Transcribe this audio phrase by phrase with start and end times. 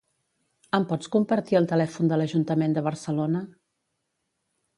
[0.77, 3.45] Em pots compartir el telèfon de l'Ajuntament de Barcelona?